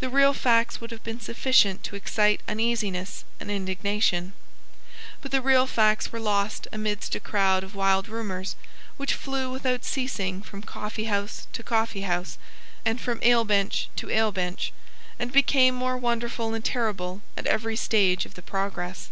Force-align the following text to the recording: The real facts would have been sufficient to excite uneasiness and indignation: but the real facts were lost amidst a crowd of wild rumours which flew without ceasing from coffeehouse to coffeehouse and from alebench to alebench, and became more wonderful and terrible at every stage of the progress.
The 0.00 0.10
real 0.10 0.34
facts 0.34 0.82
would 0.82 0.90
have 0.90 1.02
been 1.02 1.18
sufficient 1.18 1.82
to 1.84 1.96
excite 1.96 2.42
uneasiness 2.46 3.24
and 3.40 3.50
indignation: 3.50 4.34
but 5.22 5.30
the 5.30 5.40
real 5.40 5.66
facts 5.66 6.12
were 6.12 6.20
lost 6.20 6.68
amidst 6.74 7.14
a 7.14 7.20
crowd 7.20 7.64
of 7.64 7.74
wild 7.74 8.06
rumours 8.06 8.54
which 8.98 9.14
flew 9.14 9.50
without 9.50 9.82
ceasing 9.82 10.42
from 10.42 10.60
coffeehouse 10.60 11.46
to 11.54 11.62
coffeehouse 11.62 12.36
and 12.84 13.00
from 13.00 13.18
alebench 13.22 13.86
to 13.96 14.08
alebench, 14.10 14.72
and 15.18 15.32
became 15.32 15.74
more 15.74 15.96
wonderful 15.96 16.52
and 16.52 16.66
terrible 16.66 17.22
at 17.34 17.46
every 17.46 17.76
stage 17.76 18.26
of 18.26 18.34
the 18.34 18.42
progress. 18.42 19.08